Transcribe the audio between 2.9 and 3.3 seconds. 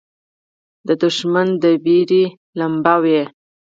وي